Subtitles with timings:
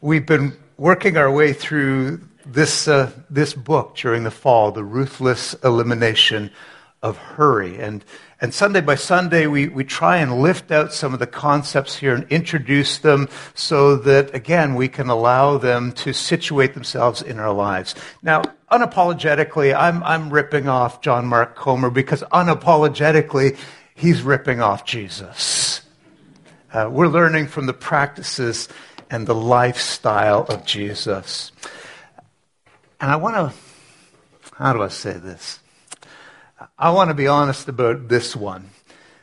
[0.00, 5.54] We've been working our way through this, uh, this book during the fall, The Ruthless
[5.64, 6.52] Elimination
[7.02, 7.78] of Hurry.
[7.80, 8.04] And,
[8.40, 12.14] and Sunday by Sunday, we, we try and lift out some of the concepts here
[12.14, 17.52] and introduce them so that, again, we can allow them to situate themselves in our
[17.52, 17.96] lives.
[18.22, 23.58] Now, unapologetically, I'm, I'm ripping off John Mark Comer because unapologetically,
[23.96, 25.80] he's ripping off Jesus.
[26.72, 28.68] Uh, we're learning from the practices
[29.10, 31.52] and the lifestyle of Jesus.
[33.00, 33.52] And I want to,
[34.54, 35.60] how do I say this?
[36.78, 38.70] I want to be honest about this one.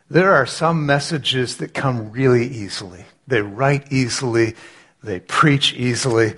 [0.09, 3.05] There are some messages that come really easily.
[3.25, 4.55] They write easily,
[5.02, 6.36] they preach easily.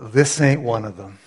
[0.00, 1.18] This ain't one of them.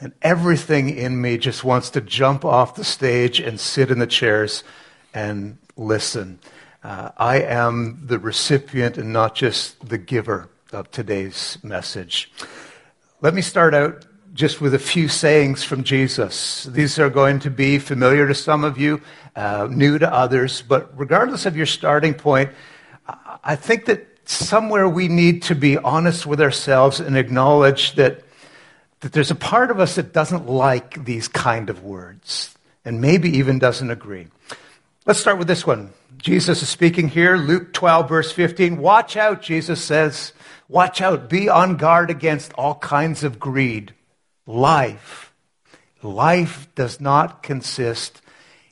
[0.00, 4.06] And everything in me just wants to jump off the stage and sit in the
[4.06, 4.64] chairs
[5.12, 6.38] and listen.
[6.82, 12.32] Uh, I am the recipient and not just the giver of today's message.
[13.20, 16.64] Let me start out just with a few sayings from Jesus.
[16.64, 19.02] These are going to be familiar to some of you,
[19.36, 22.50] uh, new to others, but regardless of your starting point,
[23.44, 28.22] I think that somewhere we need to be honest with ourselves and acknowledge that,
[29.00, 32.54] that there's a part of us that doesn't like these kind of words
[32.86, 34.28] and maybe even doesn't agree.
[35.04, 35.92] Let's start with this one.
[36.22, 38.76] Jesus is speaking here, Luke 12, verse 15.
[38.76, 40.32] Watch out, Jesus says.
[40.68, 41.30] Watch out.
[41.30, 43.94] Be on guard against all kinds of greed.
[44.46, 45.32] Life.
[46.02, 48.20] Life does not consist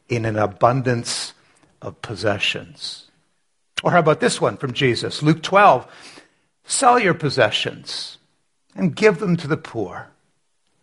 [0.09, 1.35] in an abundance
[1.81, 3.11] of possessions.
[3.83, 5.23] Or how about this one from Jesus?
[5.23, 5.87] Luke 12.
[6.65, 8.19] Sell your possessions
[8.75, 10.09] and give them to the poor.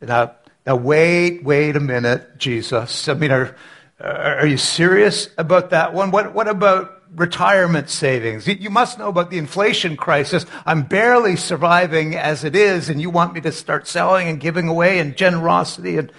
[0.02, 3.08] Now, now wait, wait a minute, Jesus.
[3.08, 3.56] I mean, are,
[4.00, 6.12] are you serious about that one?
[6.12, 8.48] What, what about retirement savings?
[8.48, 10.46] You must know about the inflation crisis.
[10.66, 14.68] I'm barely surviving as it is, and you want me to start selling and giving
[14.68, 16.12] away and generosity and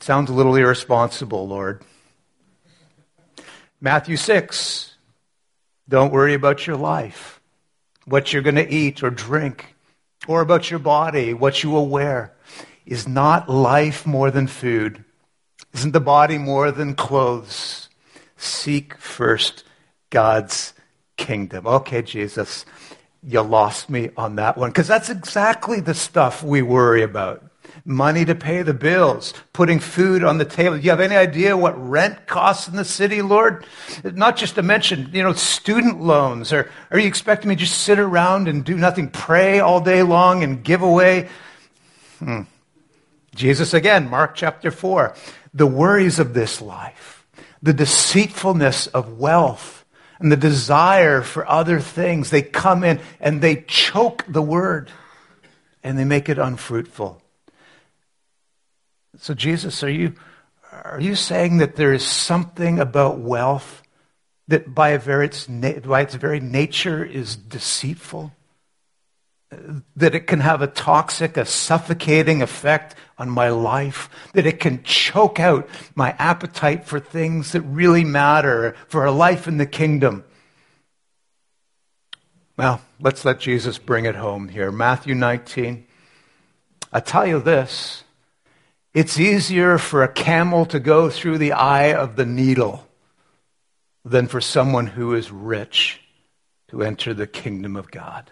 [0.00, 1.82] sounds a little irresponsible, Lord.
[3.80, 4.94] Matthew 6.
[5.88, 7.40] Don't worry about your life,
[8.06, 9.76] what you're going to eat or drink,
[10.26, 12.34] or about your body, what you will wear.
[12.84, 15.04] Is not life more than food?
[15.76, 17.90] Isn't the body more than clothes?
[18.38, 19.62] Seek first
[20.08, 20.72] God's
[21.18, 21.66] kingdom.
[21.66, 22.64] Okay, Jesus,
[23.22, 27.44] you lost me on that one because that's exactly the stuff we worry about.
[27.84, 30.78] Money to pay the bills, putting food on the table.
[30.78, 33.66] Do you have any idea what rent costs in the city, Lord?
[34.02, 36.54] Not just to mention, you know, student loans.
[36.54, 40.02] Or are you expecting me to just sit around and do nothing, pray all day
[40.02, 41.28] long and give away?
[42.18, 42.42] Hmm.
[43.34, 45.14] Jesus again, Mark chapter 4
[45.56, 47.26] the worries of this life,
[47.62, 49.84] the deceitfulness of wealth,
[50.18, 54.90] and the desire for other things, they come in and they choke the word
[55.82, 57.20] and they make it unfruitful.
[59.18, 60.14] So, Jesus, are you,
[60.72, 63.82] are you saying that there is something about wealth
[64.48, 68.32] that by, its, by its very nature is deceitful?
[69.96, 74.82] That it can have a toxic, a suffocating effect on my life, that it can
[74.82, 80.24] choke out my appetite for things that really matter for a life in the kingdom.
[82.56, 84.72] Well, let's let Jesus bring it home here.
[84.72, 85.86] Matthew 19.
[86.92, 88.04] I tell you this
[88.94, 92.86] it's easier for a camel to go through the eye of the needle
[94.06, 96.00] than for someone who is rich
[96.68, 98.30] to enter the kingdom of God.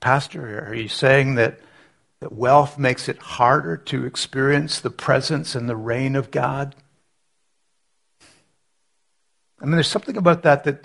[0.00, 1.58] Pastor, are you saying that,
[2.20, 6.74] that wealth makes it harder to experience the presence and the reign of God?
[9.60, 10.84] I mean, there's something about that that,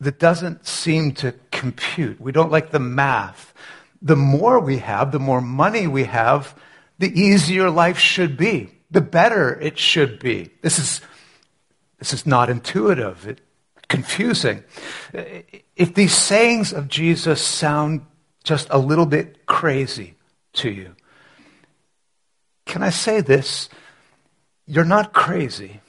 [0.00, 2.20] that doesn't seem to compute.
[2.20, 3.54] We don't like the math.
[4.02, 6.54] The more we have, the more money we have,
[6.98, 10.50] the easier life should be, the better it should be.
[10.62, 11.00] This is,
[11.98, 13.26] this is not intuitive.
[13.26, 13.40] It,
[13.88, 14.62] confusing.
[15.76, 18.02] If these sayings of Jesus sound
[18.44, 20.14] just a little bit crazy
[20.54, 20.94] to you,
[22.66, 23.68] can I say this?
[24.66, 25.80] You're not crazy,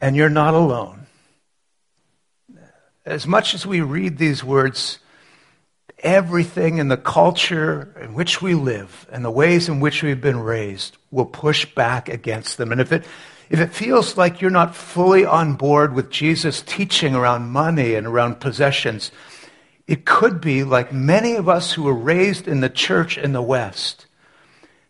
[0.00, 1.06] and you're not alone.
[3.06, 4.98] As much as we read these words,
[5.98, 10.40] everything in the culture in which we live and the ways in which we've been
[10.40, 12.72] raised will push back against them.
[12.72, 13.04] And if it,
[13.48, 18.06] if it feels like you're not fully on board with Jesus' teaching around money and
[18.06, 19.10] around possessions,
[19.86, 23.42] it could be like many of us who were raised in the church in the
[23.42, 24.06] West,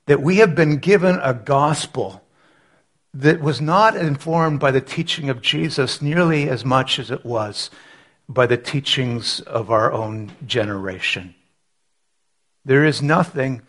[0.07, 2.23] that we have been given a gospel
[3.13, 7.71] that was not informed by the teaching of Jesus nearly as much as it was
[8.29, 11.35] by the teachings of our own generation.
[12.65, 13.63] There is nothing,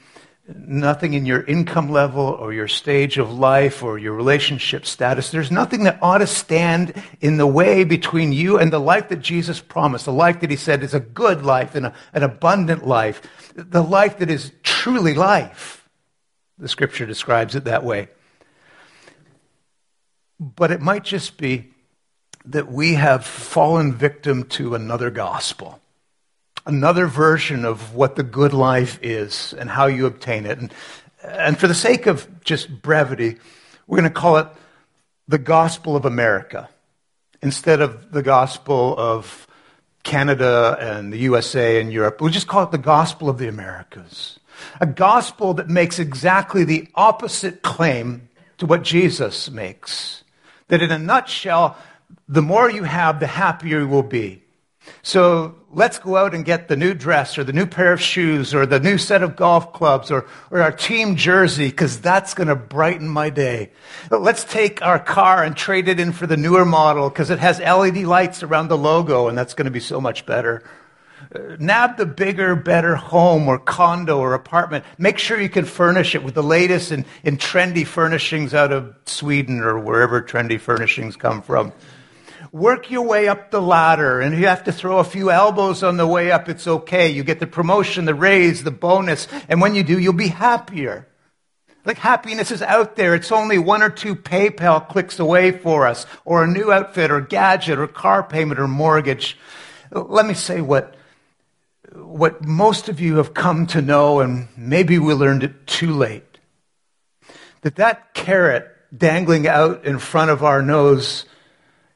[0.48, 5.32] nothing in your income level or your stage of life or your relationship status.
[5.32, 9.22] There's nothing that ought to stand in the way between you and the life that
[9.22, 12.86] Jesus promised, the life that he said is a good life and a, an abundant
[12.86, 13.22] life,
[13.56, 15.90] the life that is truly life.
[16.58, 18.10] The scripture describes it that way.
[20.40, 21.72] But it might just be
[22.46, 25.80] that we have fallen victim to another gospel,
[26.66, 30.58] another version of what the good life is and how you obtain it.
[30.58, 30.74] And,
[31.24, 33.38] and for the sake of just brevity,
[33.88, 34.48] we're going to call it
[35.28, 36.70] the gospel of America
[37.42, 39.48] instead of the gospel of
[40.04, 42.22] Canada and the USA and Europe.
[42.22, 44.40] We'll just call it the gospel of the Americas.
[44.80, 50.24] A gospel that makes exactly the opposite claim to what Jesus makes.
[50.70, 51.78] That in a nutshell,
[52.28, 54.45] the more you have, the happier you will be.
[55.04, 58.54] So let's go out and get the new dress or the new pair of shoes
[58.54, 62.48] or the new set of golf clubs or, or our team jersey because that's going
[62.48, 63.72] to brighten my day.
[64.10, 67.60] Let's take our car and trade it in for the newer model because it has
[67.60, 70.64] LED lights around the logo and that's going to be so much better.
[71.34, 74.86] Uh, nab the bigger, better home or condo or apartment.
[74.98, 79.60] Make sure you can furnish it with the latest in trendy furnishings out of Sweden
[79.62, 81.74] or wherever trendy furnishings come from
[82.52, 84.22] work your way up the ladder.
[84.22, 87.10] And if you have to throw a few elbows on the way up, it's okay.
[87.10, 89.28] You get the promotion, the raise, the bonus.
[89.50, 91.08] And when you do, you'll be happier.
[91.86, 93.14] Like happiness is out there.
[93.14, 97.22] It's only one or two PayPal clicks away for us, or a new outfit, or
[97.22, 99.38] gadget, or car payment, or mortgage.
[99.92, 100.96] Let me say what,
[101.94, 106.24] what most of you have come to know, and maybe we learned it too late.
[107.62, 111.26] That that carrot dangling out in front of our nose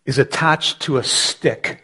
[0.09, 1.83] is attached to a stick,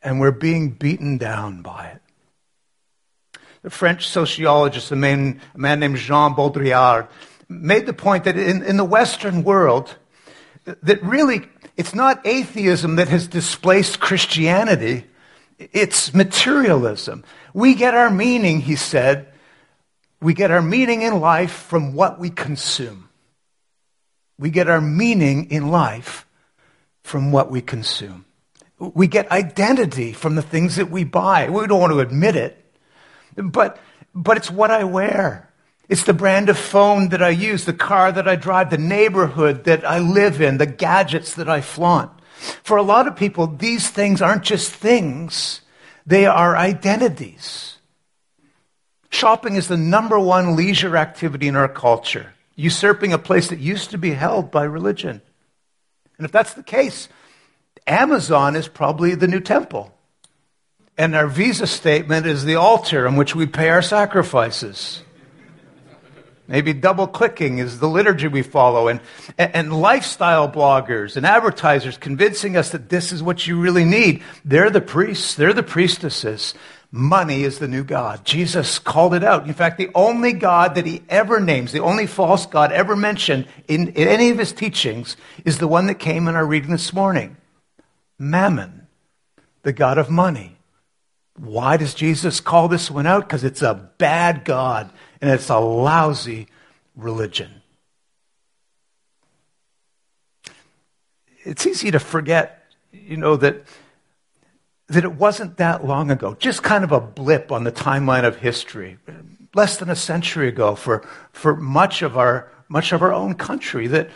[0.00, 3.40] and we're being beaten down by it.
[3.60, 7.08] The French sociologist, a man, a man named Jean Baudrillard,
[7.50, 9.94] made the point that in, in the Western world,
[10.64, 11.46] that really
[11.76, 15.04] it's not atheism that has displaced Christianity,
[15.58, 17.24] it's materialism.
[17.52, 19.28] We get our meaning, he said,
[20.22, 23.10] we get our meaning in life from what we consume.
[24.38, 26.25] We get our meaning in life
[27.06, 28.24] from what we consume.
[28.80, 31.48] We get identity from the things that we buy.
[31.48, 32.62] We don't want to admit it,
[33.36, 33.78] but,
[34.12, 35.48] but it's what I wear.
[35.88, 39.64] It's the brand of phone that I use, the car that I drive, the neighborhood
[39.64, 42.10] that I live in, the gadgets that I flaunt.
[42.64, 45.60] For a lot of people, these things aren't just things,
[46.04, 47.78] they are identities.
[49.10, 53.92] Shopping is the number one leisure activity in our culture, usurping a place that used
[53.92, 55.22] to be held by religion.
[56.18, 57.08] And if that's the case,
[57.86, 59.92] Amazon is probably the new temple.
[60.98, 65.02] And our visa statement is the altar on which we pay our sacrifices.
[66.48, 69.00] Maybe double clicking is the liturgy we follow, and,
[69.36, 74.22] and lifestyle bloggers and advertisers convincing us that this is what you really need.
[74.44, 76.54] They're the priests, they're the priestesses.
[76.92, 78.24] Money is the new God.
[78.24, 79.46] Jesus called it out.
[79.46, 83.46] In fact, the only God that he ever names, the only false God ever mentioned
[83.68, 86.92] in, in any of his teachings, is the one that came in our reading this
[86.92, 87.36] morning
[88.18, 88.86] Mammon,
[89.62, 90.56] the God of money.
[91.38, 93.28] Why does Jesus call this one out?
[93.28, 94.90] Because it's a bad God
[95.20, 96.46] and it's a lousy
[96.94, 97.62] religion.
[101.44, 103.64] It's easy to forget, you know, that
[104.88, 108.36] that it wasn't that long ago, just kind of a blip on the timeline of
[108.36, 108.98] history,
[109.54, 113.88] less than a century ago for, for much, of our, much of our own country,
[113.88, 114.10] that,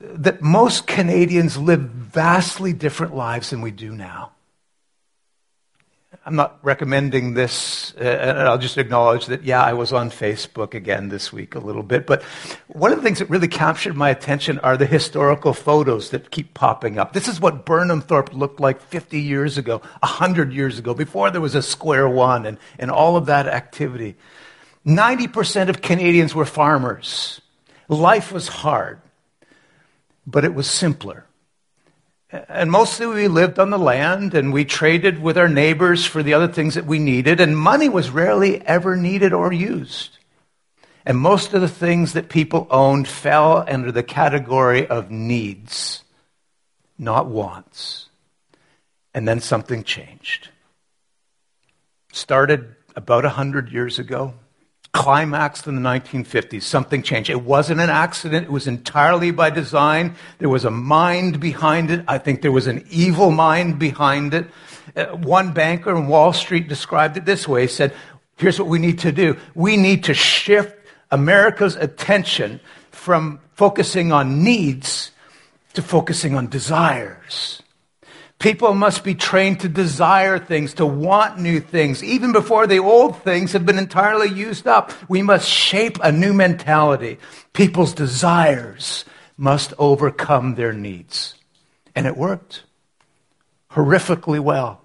[0.00, 4.31] that most Canadians live vastly different lives than we do now.
[6.24, 10.72] I'm not recommending this, uh, and I'll just acknowledge that, yeah, I was on Facebook
[10.72, 12.06] again this week a little bit.
[12.06, 12.22] But
[12.68, 16.54] one of the things that really captured my attention are the historical photos that keep
[16.54, 17.12] popping up.
[17.12, 21.56] This is what Burnhamthorpe looked like 50 years ago, 100 years ago, before there was
[21.56, 24.14] a square one and, and all of that activity.
[24.86, 27.40] 90% of Canadians were farmers.
[27.88, 29.00] Life was hard,
[30.24, 31.26] but it was simpler.
[32.32, 36.32] And mostly we lived on the land and we traded with our neighbors for the
[36.32, 40.18] other things that we needed, and money was rarely ever needed or used.
[41.04, 46.04] And most of the things that people owned fell under the category of needs,
[46.96, 48.08] not wants.
[49.12, 50.48] And then something changed.
[52.12, 54.34] Started about a hundred years ago
[54.92, 56.62] climaxed in the 1950s.
[56.62, 57.30] Something changed.
[57.30, 58.46] It wasn't an accident.
[58.46, 60.14] It was entirely by design.
[60.38, 62.04] There was a mind behind it.
[62.06, 64.48] I think there was an evil mind behind it.
[64.94, 67.62] Uh, one banker in Wall Street described it this way.
[67.62, 67.94] He said,
[68.36, 69.38] here's what we need to do.
[69.54, 70.76] We need to shift
[71.10, 75.10] America's attention from focusing on needs
[75.74, 77.62] to focusing on desires.
[78.42, 83.22] People must be trained to desire things, to want new things, even before the old
[83.22, 84.90] things have been entirely used up.
[85.08, 87.18] We must shape a new mentality.
[87.52, 89.04] People's desires
[89.36, 91.36] must overcome their needs.
[91.94, 92.64] And it worked
[93.70, 94.80] horrifically well.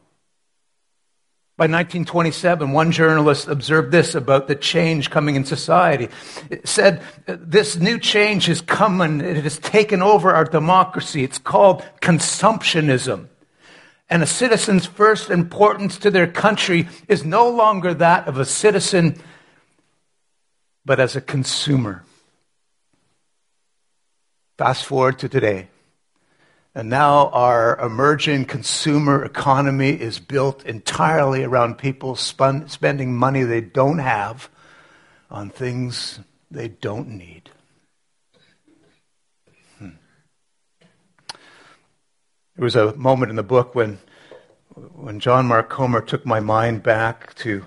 [1.57, 6.09] By 1927, one journalist observed this about the change coming in society.
[6.51, 11.23] It said, This new change has come and it has taken over our democracy.
[11.23, 13.29] It's called consumptionism.
[14.09, 19.21] And a citizen's first importance to their country is no longer that of a citizen,
[20.85, 22.03] but as a consumer.
[24.57, 25.67] Fast forward to today.
[26.73, 33.61] And now our emerging consumer economy is built entirely around people spun, spending money they
[33.61, 34.49] don't have
[35.29, 37.49] on things they don't need.
[42.57, 43.99] There was a moment in the book when,
[44.95, 47.63] when John Mark Comer took my mind back to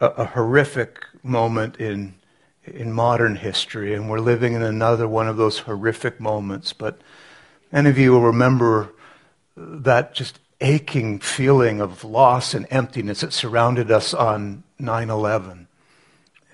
[0.00, 2.14] a, a horrific moment in,
[2.64, 6.72] in modern history, and we're living in another one of those horrific moments.
[6.72, 6.98] But
[7.70, 8.94] any of you will remember
[9.54, 15.68] that just aching feeling of loss and emptiness that surrounded us on 9 11.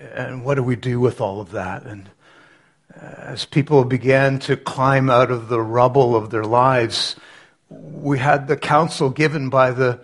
[0.01, 1.83] And what do we do with all of that?
[1.83, 2.09] And
[2.93, 7.15] as people began to climb out of the rubble of their lives,
[7.81, 9.99] we had the counsel given by the,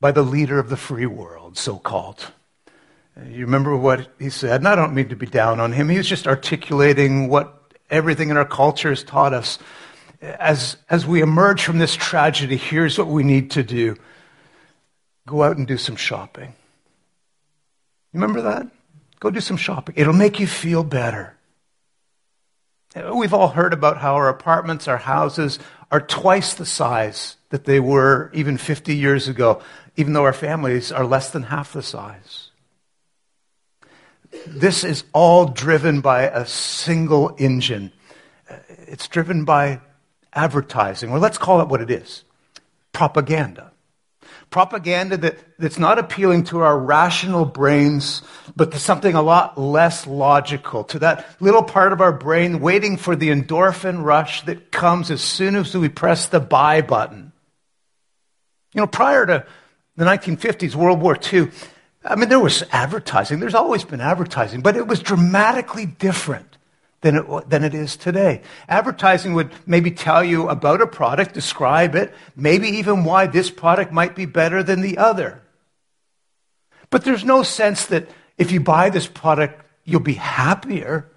[0.00, 2.32] by the leader of the free world, so called.
[3.26, 4.60] You remember what he said?
[4.60, 5.88] And I don't mean to be down on him.
[5.88, 9.58] He was just articulating what everything in our culture has taught us
[10.22, 13.96] as, as we emerge from this tragedy, here's what we need to do
[15.26, 16.54] go out and do some shopping.
[18.12, 18.66] You remember that?
[19.20, 19.94] Go do some shopping.
[19.96, 21.36] It'll make you feel better.
[23.14, 25.60] We've all heard about how our apartments, our houses
[25.90, 29.60] are twice the size that they were even 50 years ago,
[29.96, 32.50] even though our families are less than half the size.
[34.46, 37.92] This is all driven by a single engine.
[38.68, 39.80] It's driven by
[40.32, 42.24] advertising, or let's call it what it is
[42.92, 43.72] propaganda.
[44.50, 48.22] Propaganda that, that's not appealing to our rational brains,
[48.56, 52.96] but to something a lot less logical, to that little part of our brain waiting
[52.96, 57.32] for the endorphin rush that comes as soon as we press the buy button.
[58.74, 59.46] You know, prior to
[59.96, 61.50] the 1950s, World War II,
[62.04, 63.40] I mean, there was advertising.
[63.40, 66.56] There's always been advertising, but it was dramatically different
[67.00, 68.42] than it, than it is today.
[68.68, 73.92] Advertising would maybe tell you about a product, describe it, maybe even why this product
[73.92, 75.40] might be better than the other.
[76.90, 81.08] But there's no sense that if you buy this product, you'll be happier.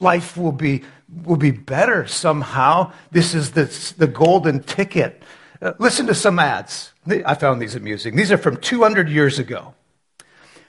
[0.00, 0.84] Life will be,
[1.24, 2.92] will be better somehow.
[3.10, 3.64] This is the,
[3.98, 5.22] the golden ticket.
[5.60, 6.92] Uh, listen to some ads.
[7.06, 8.16] I found these amusing.
[8.16, 9.74] These are from 200 years ago.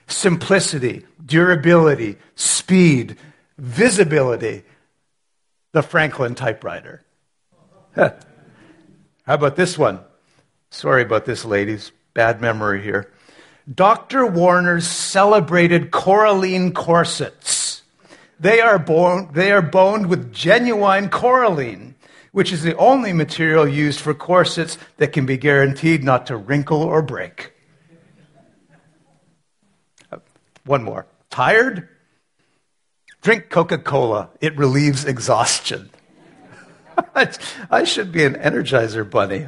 [0.07, 3.17] Simplicity, durability, speed,
[3.59, 4.63] visibility,
[5.71, 7.03] the Franklin typewriter.
[7.95, 8.15] How
[9.27, 9.99] about this one?
[10.71, 11.91] Sorry about this, ladies.
[12.13, 13.11] Bad memory here.
[13.71, 14.25] Dr.
[14.25, 17.83] Warner's celebrated Coraline corsets.
[18.39, 21.95] They are, born, they are boned with genuine Coraline,
[22.31, 26.81] which is the only material used for corsets that can be guaranteed not to wrinkle
[26.81, 27.51] or break.
[30.11, 30.19] Uh,
[30.65, 31.05] one more.
[31.29, 31.89] Tired?
[33.21, 35.89] Drink Coca Cola, it relieves exhaustion.
[37.69, 39.45] I should be an energizer bunny.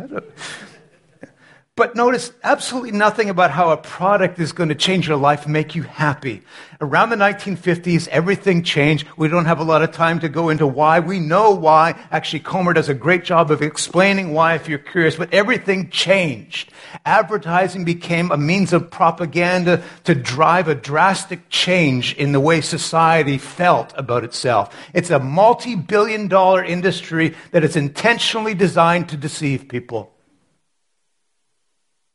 [1.82, 5.74] But notice absolutely nothing about how a product is going to change your life make
[5.74, 6.44] you happy.
[6.80, 9.08] Around the 1950s, everything changed.
[9.18, 11.00] We don't have a lot of time to go into why.
[11.00, 11.96] We know why.
[12.12, 16.72] Actually, Comer does a great job of explaining why if you're curious, but everything changed.
[17.04, 23.40] Advertising became a means of propaganda to drive a drastic change in the way society
[23.40, 24.72] felt about itself.
[24.94, 30.14] It's a multi billion dollar industry that is intentionally designed to deceive people.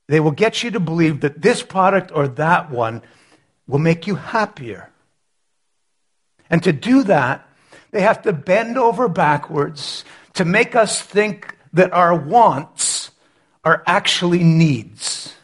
[0.09, 3.03] They will get you to believe that this product or that one
[3.67, 4.91] will make you happier.
[6.49, 7.49] And to do that,
[7.91, 13.11] they have to bend over backwards to make us think that our wants
[13.65, 15.35] are actually needs.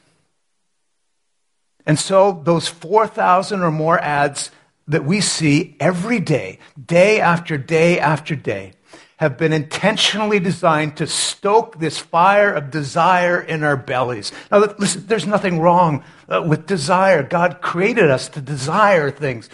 [1.84, 4.50] And so those 4,000 or more ads
[4.86, 8.74] that we see every day, day after day after day,
[9.22, 14.32] have been intentionally designed to stoke this fire of desire in our bellies.
[14.50, 17.22] Now, listen, there's nothing wrong uh, with desire.
[17.22, 19.48] God created us to desire things.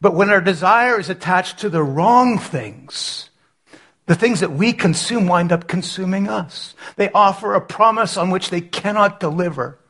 [0.00, 3.28] But when our desire is attached to the wrong things,
[4.06, 6.76] the things that we consume wind up consuming us.
[6.94, 9.80] They offer a promise on which they cannot deliver.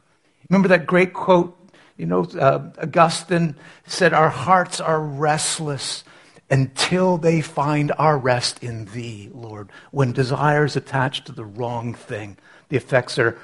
[0.48, 1.54] Remember that great quote?
[1.98, 3.56] You know, uh, Augustine
[3.86, 6.02] said, Our hearts are restless
[6.50, 9.70] until they find our rest in Thee, Lord.
[9.90, 12.36] When desire is attached to the wrong thing,
[12.68, 13.38] the effects are,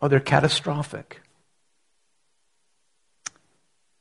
[0.00, 1.20] oh, they're catastrophic.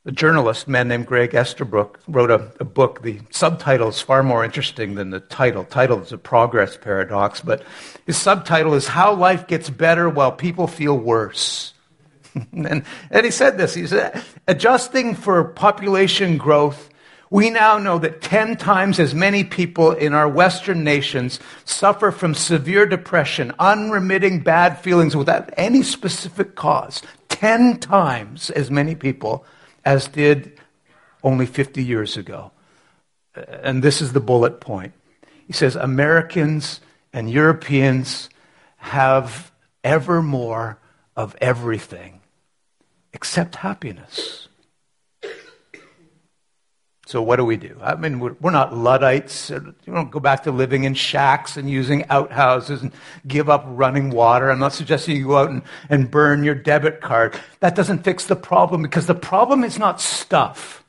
[0.05, 3.03] A journalist, a man named Greg Easterbrook, wrote a, a, book.
[3.03, 5.63] The subtitle is far more interesting than the title.
[5.63, 7.63] Title is a progress paradox, but
[8.05, 11.73] his subtitle is How Life Gets Better While People Feel Worse.
[12.51, 13.73] and, and he said this.
[13.73, 16.89] He said, adjusting for population growth,
[17.33, 22.35] we now know that 10 times as many people in our Western nations suffer from
[22.35, 27.01] severe depression, unremitting bad feelings without any specific cause.
[27.29, 29.43] 10 times as many people
[29.83, 30.59] as did
[31.23, 32.51] only 50 years ago.
[33.35, 34.93] Uh, and this is the bullet point.
[35.47, 36.81] He says Americans
[37.13, 38.29] and Europeans
[38.77, 39.51] have
[39.83, 40.77] ever more
[41.15, 42.21] of everything
[43.11, 44.42] except happiness.
[47.05, 47.77] So, what do we do?
[47.81, 49.51] I mean, we're not Luddites.
[49.51, 52.93] Uh, you don't go back to living in shacks and using outhouses and
[53.27, 54.49] give up running water.
[54.49, 57.37] I'm not suggesting you go out and, and burn your debit card.
[57.59, 60.83] That doesn't fix the problem because the problem is not stuff.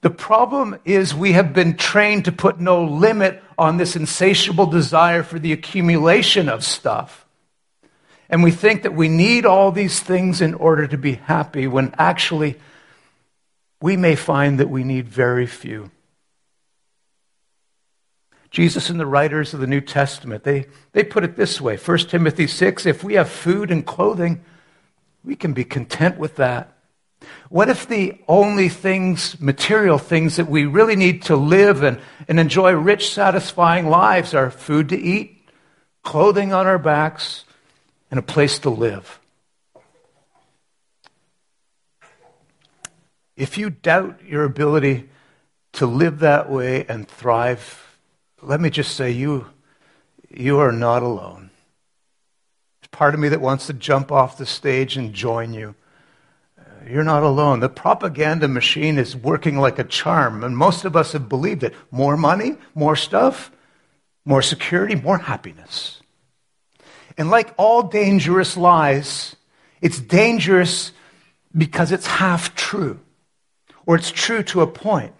[0.00, 5.22] The problem is we have been trained to put no limit on this insatiable desire
[5.22, 7.24] for the accumulation of stuff.
[8.28, 11.94] And we think that we need all these things in order to be happy when
[11.96, 12.56] actually,
[13.84, 15.90] we may find that we need very few.
[18.50, 21.98] Jesus and the writers of the New Testament, they, they put it this way 1
[21.98, 24.42] Timothy 6 if we have food and clothing,
[25.22, 26.78] we can be content with that.
[27.50, 32.40] What if the only things, material things that we really need to live and, and
[32.40, 35.46] enjoy rich, satisfying lives are food to eat,
[36.02, 37.44] clothing on our backs,
[38.10, 39.20] and a place to live?
[43.36, 45.08] If you doubt your ability
[45.72, 47.98] to live that way and thrive,
[48.40, 49.46] let me just say you,
[50.30, 51.50] you are not alone.
[52.80, 55.74] There's part of me that wants to jump off the stage and join you.
[56.56, 57.58] Uh, you're not alone.
[57.58, 61.74] The propaganda machine is working like a charm, and most of us have believed it.
[61.90, 63.50] More money, more stuff,
[64.24, 66.00] more security, more happiness.
[67.18, 69.34] And like all dangerous lies,
[69.80, 70.92] it's dangerous
[71.56, 73.00] because it's half true
[73.86, 75.12] or it's true to a point.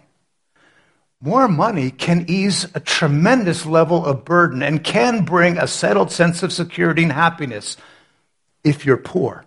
[1.21, 6.43] More money can ease a tremendous level of burden and can bring a settled sense
[6.43, 7.77] of security and happiness
[8.63, 9.45] if you're poor.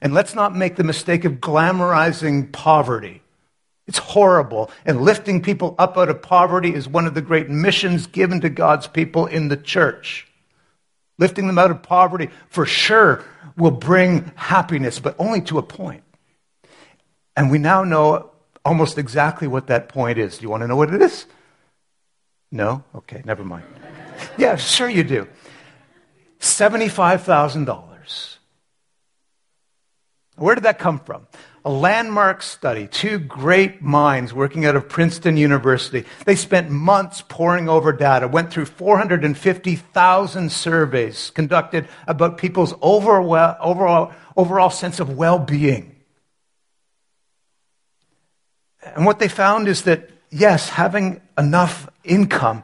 [0.00, 3.22] And let's not make the mistake of glamorizing poverty.
[3.86, 4.70] It's horrible.
[4.84, 8.48] And lifting people up out of poverty is one of the great missions given to
[8.48, 10.26] God's people in the church.
[11.18, 13.24] Lifting them out of poverty for sure
[13.56, 16.02] will bring happiness, but only to a point.
[17.36, 18.30] And we now know
[18.64, 20.38] almost exactly what that point is.
[20.38, 21.26] Do you want to know what it is?
[22.50, 22.82] No?
[22.94, 23.64] Okay, never mind.
[24.38, 25.28] yeah, sure you do.
[26.40, 28.36] $75,000.
[30.36, 31.26] Where did that come from?
[31.64, 36.04] A landmark study, two great minds working out of Princeton University.
[36.24, 44.12] They spent months poring over data, went through 450,000 surveys conducted about people's overall, overall,
[44.36, 45.95] overall sense of well being.
[48.94, 52.62] And what they found is that, yes, having enough income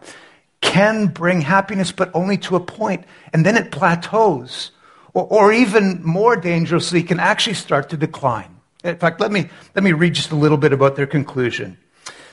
[0.61, 4.71] can bring happiness, but only to a point, and then it plateaus.
[5.15, 8.57] Or, or even more dangerously, can actually start to decline.
[8.83, 11.77] In fact, let me, let me read just a little bit about their conclusion.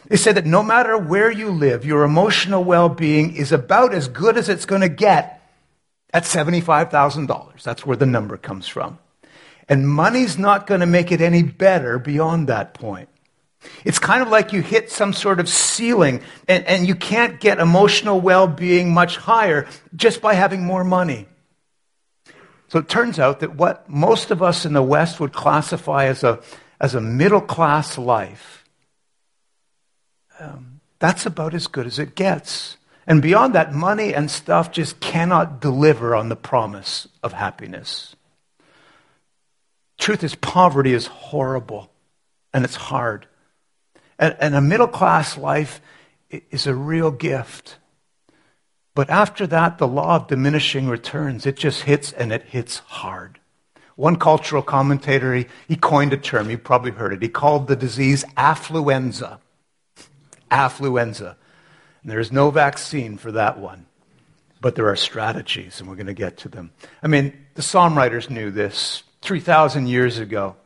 [0.07, 4.07] They said that no matter where you live, your emotional well being is about as
[4.07, 5.41] good as it's going to get
[6.11, 7.61] at $75,000.
[7.61, 8.97] That's where the number comes from.
[9.67, 13.09] And money's not going to make it any better beyond that point.
[13.83, 17.59] It's kind of like you hit some sort of ceiling and, and you can't get
[17.59, 21.27] emotional well being much higher just by having more money.
[22.69, 26.23] So it turns out that what most of us in the West would classify as
[26.23, 26.39] a,
[26.79, 28.63] as a middle class life,
[30.39, 32.77] um, that's about as good as it gets.
[33.07, 38.15] And beyond that, money and stuff just cannot deliver on the promise of happiness.
[39.97, 41.91] Truth is, poverty is horrible
[42.53, 43.25] and it's hard.
[44.19, 45.81] And, a middle class life
[46.29, 47.77] is a real gift.
[48.93, 53.39] But after that, the law of diminishing returns, it just hits and it hits hard.
[53.95, 57.21] One cultural commentator, he, he coined a term, you probably heard it.
[57.21, 59.39] He called the disease affluenza.
[60.51, 61.35] Affluenza.
[62.01, 63.85] And there is no vaccine for that one.
[64.61, 66.71] But there are strategies, and we're going to get to them.
[67.01, 70.57] I mean, the psalm writers knew this 3,000 years ago.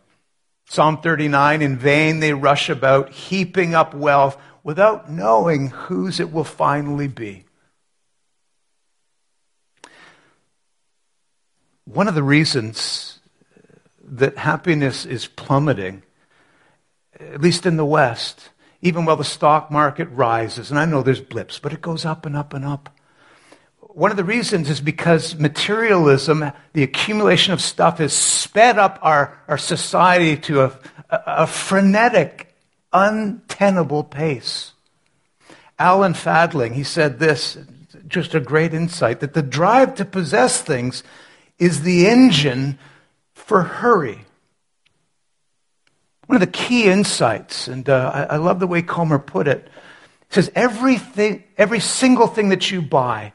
[0.74, 6.44] Psalm 39 In vain they rush about, heaping up wealth without knowing whose it will
[6.44, 7.46] finally be.
[11.86, 13.20] One of the reasons
[14.04, 16.02] that happiness is plummeting,
[17.20, 18.50] at least in the West,
[18.82, 22.26] even while the stock market rises, and I know there's blips, but it goes up
[22.26, 22.90] and up and up.
[23.94, 29.40] One of the reasons is because materialism, the accumulation of stuff, has sped up our,
[29.48, 30.80] our society to a,
[31.12, 32.56] a, frenetic,
[32.92, 34.72] untenable pace.
[35.78, 37.56] Alan Fadling, he said this,
[38.08, 41.04] just a great insight, that the drive to possess things
[41.60, 42.80] is the engine
[43.36, 44.26] for hurry.
[46.26, 49.68] One of the key insights, and uh, I, I love the way Comer put it,
[50.30, 53.34] says everything, every single thing that you buy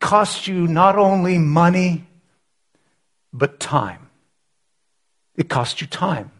[0.00, 2.04] costs you not only money,
[3.32, 4.08] but time.
[5.36, 6.30] It costs you time.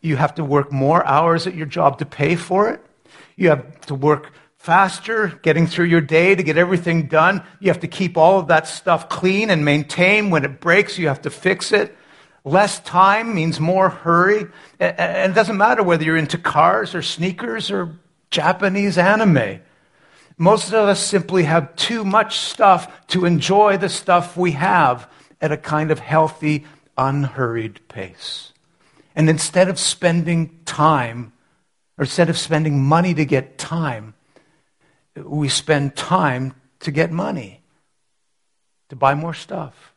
[0.00, 2.80] You have to work more hours at your job to pay for it.
[3.36, 7.42] You have to work faster, getting through your day to get everything done.
[7.60, 10.30] You have to keep all of that stuff clean and maintain.
[10.30, 11.96] When it breaks, you have to fix it.
[12.44, 14.46] Less time means more hurry.
[14.78, 17.98] And it doesn't matter whether you're into cars or sneakers or
[18.30, 19.60] Japanese anime.
[20.36, 25.08] Most of us simply have too much stuff to enjoy the stuff we have
[25.40, 26.64] at a kind of healthy,
[26.98, 28.52] unhurried pace.
[29.14, 31.32] And instead of spending time,
[31.96, 34.14] or instead of spending money to get time,
[35.14, 37.62] we spend time to get money,
[38.88, 39.93] to buy more stuff.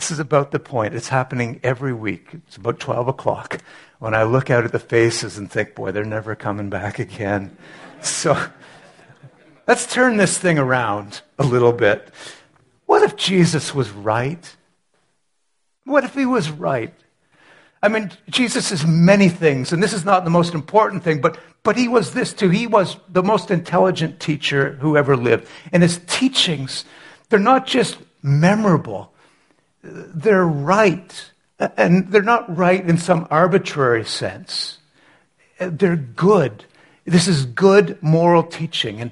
[0.00, 0.94] This is about the point.
[0.94, 2.28] It's happening every week.
[2.32, 3.60] It's about 12 o'clock
[3.98, 7.54] when I look out at the faces and think, boy, they're never coming back again.
[8.00, 8.34] So
[9.68, 12.08] let's turn this thing around a little bit.
[12.86, 14.56] What if Jesus was right?
[15.84, 16.94] What if he was right?
[17.82, 21.38] I mean, Jesus is many things, and this is not the most important thing, but,
[21.62, 22.48] but he was this too.
[22.48, 25.46] He was the most intelligent teacher who ever lived.
[25.72, 26.86] And his teachings,
[27.28, 29.12] they're not just memorable,
[29.82, 31.30] they're right.
[31.76, 34.78] And they're not right in some arbitrary sense.
[35.58, 36.64] They're good.
[37.04, 39.00] This is good moral teaching.
[39.00, 39.10] And,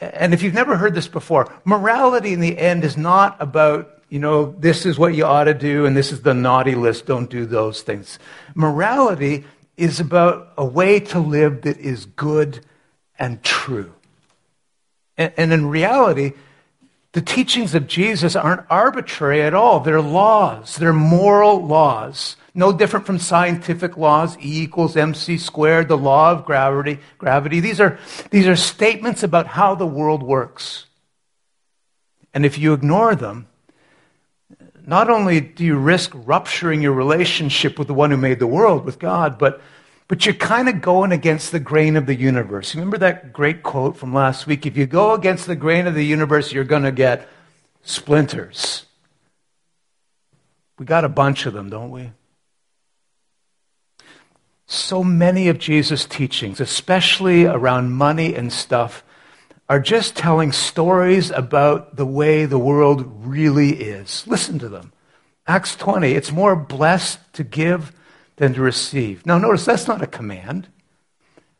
[0.00, 4.18] and if you've never heard this before, morality in the end is not about you
[4.18, 7.28] know, this is what you ought to do, and this is the naughty list, don't
[7.28, 8.18] do those things.
[8.54, 9.44] Morality
[9.76, 12.64] is about a way to live that is good
[13.18, 13.92] and true.
[15.18, 16.32] And, and in reality,
[17.18, 19.80] the teachings of Jesus aren't arbitrary at all.
[19.80, 22.36] They're laws, they're moral laws.
[22.54, 27.00] No different from scientific laws, E equals mc squared, the law of gravity.
[27.18, 27.58] Gravity.
[27.58, 27.98] These are,
[28.30, 30.86] these are statements about how the world works.
[32.32, 33.48] And if you ignore them,
[34.86, 38.84] not only do you risk rupturing your relationship with the one who made the world,
[38.84, 39.60] with God, but,
[40.08, 42.74] but you're kind of going against the grain of the universe.
[42.74, 44.64] Remember that great quote from last week?
[44.64, 47.28] If you go against the grain of the universe, you're going to get
[47.82, 48.86] splinters.
[50.78, 52.12] We got a bunch of them, don't we?
[54.66, 59.04] So many of Jesus' teachings, especially around money and stuff,
[59.68, 64.26] are just telling stories about the way the world really is.
[64.26, 64.92] Listen to them.
[65.46, 67.92] Acts 20, it's more blessed to give
[68.38, 69.26] than to receive.
[69.26, 70.68] Now, notice that's not a command.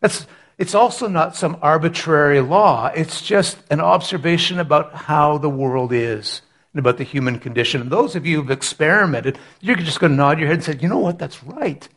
[0.00, 2.86] That's, it's also not some arbitrary law.
[2.86, 7.80] It's just an observation about how the world is and about the human condition.
[7.80, 10.78] And those of you who've experimented, you're just going to nod your head and say,
[10.80, 11.88] you know what, that's right.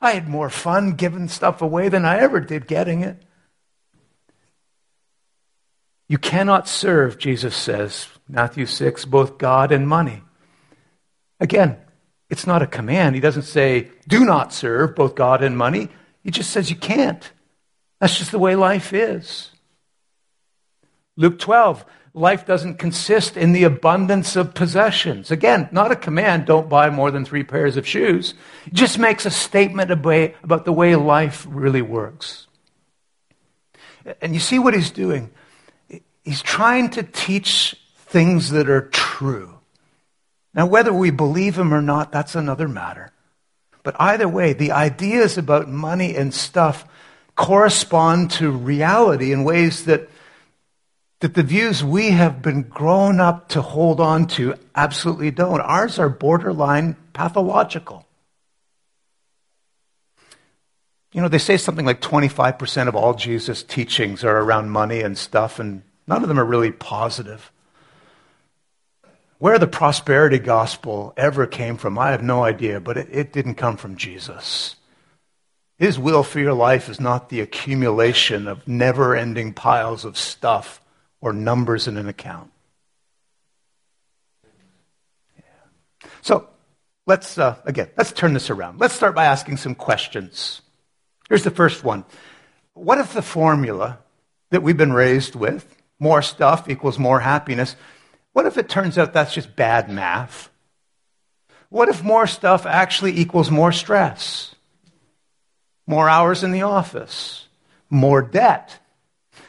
[0.00, 3.22] I had more fun giving stuff away than I ever did getting it.
[6.06, 10.22] You cannot serve, Jesus says, Matthew 6, both God and money.
[11.40, 11.76] Again,
[12.30, 13.14] it's not a command.
[13.14, 15.88] He doesn't say, do not serve both God and money.
[16.22, 17.30] He just says you can't.
[18.00, 19.50] That's just the way life is.
[21.16, 25.30] Luke 12, life doesn't consist in the abundance of possessions.
[25.30, 28.34] Again, not a command, don't buy more than three pairs of shoes.
[28.66, 32.46] It just makes a statement about the way life really works.
[34.20, 35.30] And you see what he's doing?
[36.24, 39.57] He's trying to teach things that are true.
[40.58, 43.12] Now, whether we believe him or not, that's another matter.
[43.84, 46.84] But either way, the ideas about money and stuff
[47.36, 50.10] correspond to reality in ways that,
[51.20, 55.60] that the views we have been grown up to hold on to absolutely don't.
[55.60, 58.04] Ours are borderline pathological.
[61.12, 65.16] You know, they say something like 25% of all Jesus' teachings are around money and
[65.16, 67.52] stuff, and none of them are really positive.
[69.38, 73.54] Where the prosperity gospel ever came from, I have no idea, but it, it didn't
[73.54, 74.74] come from Jesus.
[75.78, 80.80] His will for your life is not the accumulation of never ending piles of stuff
[81.20, 82.50] or numbers in an account.
[85.36, 86.10] Yeah.
[86.20, 86.48] So
[87.06, 88.80] let's, uh, again, let's turn this around.
[88.80, 90.62] Let's start by asking some questions.
[91.28, 92.04] Here's the first one
[92.74, 94.00] What if the formula
[94.50, 97.76] that we've been raised with, more stuff equals more happiness,
[98.32, 100.50] what if it turns out that's just bad math?
[101.70, 104.54] What if more stuff actually equals more stress?
[105.86, 107.46] More hours in the office?
[107.90, 108.78] More debt?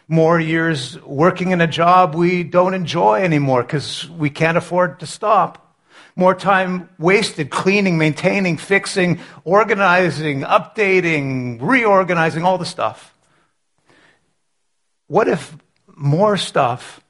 [0.07, 5.07] More years working in a job we don't enjoy anymore because we can't afford to
[5.07, 5.77] stop?
[6.15, 13.13] More time wasted cleaning, maintaining, fixing, organizing, updating, reorganizing, all the stuff.
[15.07, 15.55] What if
[15.95, 17.01] more stuff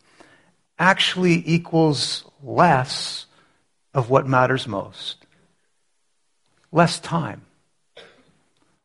[0.79, 3.25] actually equals less
[3.93, 5.25] of what matters most.
[6.71, 7.41] Less time.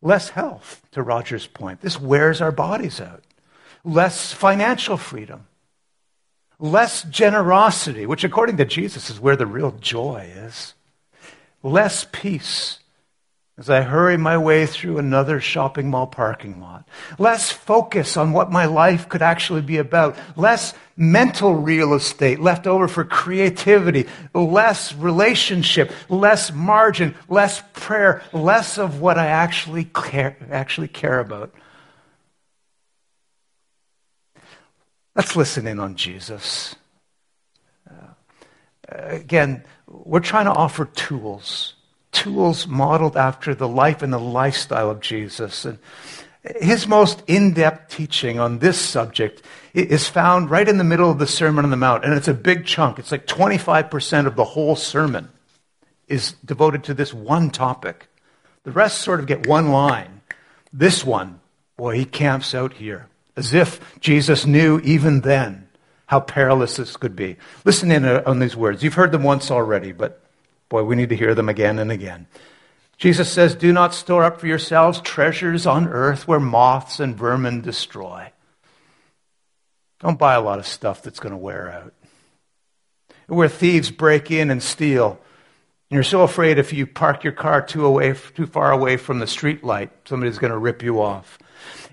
[0.03, 1.81] Less health, to Roger's point.
[1.81, 3.23] This wears our bodies out.
[3.85, 5.47] Less financial freedom.
[6.59, 10.75] Less generosity, which according to Jesus is where the real joy is.
[11.63, 12.81] Less peace
[13.57, 16.89] as I hurry my way through another shopping mall parking lot.
[17.19, 20.17] Less focus on what my life could actually be about.
[20.37, 24.07] Less mental real estate left over for creativity.
[24.35, 25.93] Less relationship.
[26.09, 27.15] Less margin.
[27.29, 28.23] Less prayer.
[28.33, 31.55] Less of what I actually care, actually care about.
[35.15, 36.75] Let's listen in on Jesus.
[37.89, 38.09] Uh,
[38.91, 41.74] again, we're trying to offer tools
[42.15, 45.65] tools modeled after the life and the lifestyle of Jesus.
[45.65, 45.79] And
[46.61, 49.43] his most in depth teaching on this subject
[49.75, 52.05] is found right in the middle of the Sermon on the Mount.
[52.05, 52.99] And it's a big chunk.
[52.99, 55.29] It's like 25% of the whole sermon
[56.09, 58.09] is devoted to this one topic.
[58.63, 60.23] The rest sort of get one line.
[60.73, 61.41] This one,
[61.77, 65.69] boy, he camps out here as if Jesus knew even then
[66.07, 67.37] how perilous this could be.
[67.65, 68.83] Listen in uh, on these words.
[68.83, 70.24] You've heard them once already, but
[70.69, 72.27] Boy, we need to hear them again and again.
[72.97, 77.61] Jesus says, Do not store up for yourselves treasures on earth where moths and vermin
[77.61, 78.33] destroy.
[80.01, 81.95] Don't buy a lot of stuff that's going to wear out.
[83.27, 85.13] Where thieves break in and steal.
[85.91, 89.19] And you're so afraid if you park your car too, away, too far away from
[89.19, 91.39] the street light, somebody's going to rip you off.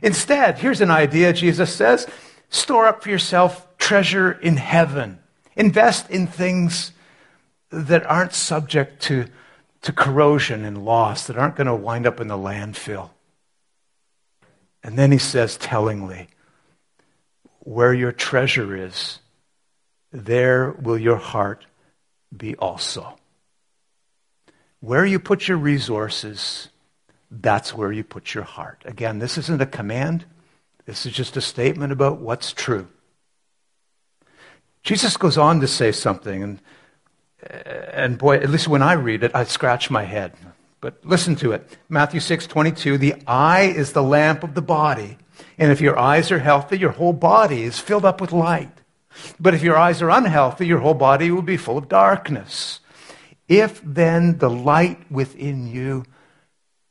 [0.02, 2.08] Instead, here's an idea Jesus says
[2.50, 5.20] store up for yourself treasure in heaven.
[5.56, 6.92] Invest in things
[7.72, 9.26] that aren't subject to,
[9.82, 13.10] to corrosion and loss, that aren't going to wind up in the landfill.
[14.84, 16.28] And then he says tellingly,
[17.60, 19.20] Where your treasure is,
[20.12, 21.66] there will your heart
[22.36, 23.18] be also.
[24.80, 26.70] Where you put your resources,
[27.30, 28.82] that's where you put your heart.
[28.86, 30.26] Again, this isn't a command,
[30.86, 32.88] this is just a statement about what's true.
[34.84, 36.60] Jesus goes on to say something, and
[37.44, 40.34] and boy, at least when I read it, I scratch my head.
[40.80, 41.78] But listen to it.
[41.90, 42.98] Matthew 6, 22.
[42.98, 45.18] The eye is the lamp of the body.
[45.58, 48.72] And if your eyes are healthy, your whole body is filled up with light.
[49.40, 52.80] But if your eyes are unhealthy, your whole body will be full of darkness.
[53.48, 56.06] If then the light within you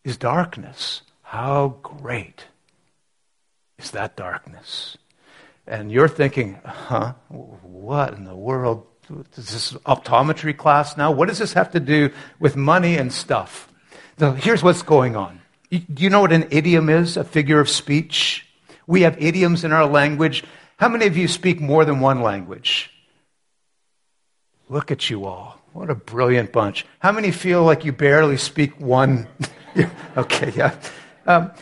[0.05, 2.47] is darkness, how great
[3.79, 4.99] is that darkness?
[5.67, 8.87] And you're thinking, huh, what in the world
[9.37, 11.11] is this optometry class now?
[11.11, 13.69] What does this have to do with money and stuff?
[14.19, 15.41] So here's what's going on.
[15.71, 17.17] Do you know what an idiom is?
[17.17, 18.47] A figure of speech?
[18.87, 20.45] We have idioms in our language.
[20.77, 22.91] How many of you speak more than one language?
[24.69, 25.61] Look at you all.
[25.73, 26.85] What a brilliant bunch.
[26.99, 29.29] How many feel like you barely speak one?
[30.17, 30.75] okay, yeah.
[31.27, 31.53] Um,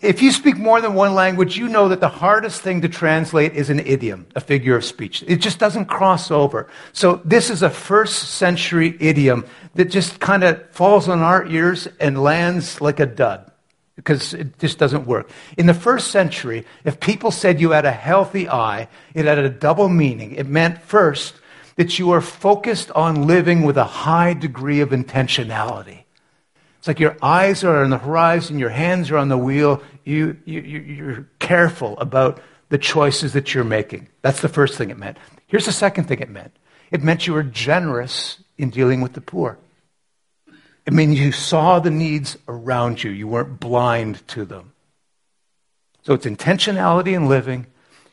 [0.00, 3.54] if you speak more than one language, you know that the hardest thing to translate
[3.54, 5.24] is an idiom, a figure of speech.
[5.26, 6.68] It just doesn't cross over.
[6.92, 9.44] So this is a first century idiom
[9.74, 13.50] that just kind of falls on our ears and lands like a dud
[13.96, 15.30] because it just doesn't work.
[15.56, 19.48] In the first century, if people said you had a healthy eye, it had a
[19.48, 20.32] double meaning.
[20.32, 21.34] It meant first
[21.76, 26.05] that you are focused on living with a high degree of intentionality.
[26.86, 29.82] It's like your eyes are on the horizon, your hands are on the wheel.
[30.04, 34.06] You, you, you're careful about the choices that you're making.
[34.22, 35.18] That's the first thing it meant.
[35.48, 36.56] Here's the second thing it meant
[36.92, 39.58] it meant you were generous in dealing with the poor.
[40.86, 44.72] It means you saw the needs around you, you weren't blind to them.
[46.04, 47.66] So it's intentionality in living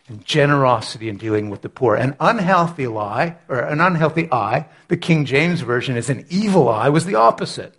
[0.07, 1.95] and generosity in dealing with the poor.
[1.95, 6.89] An unhealthy lie, or an unhealthy eye, the King James Version is an evil eye,
[6.89, 7.75] was the opposite.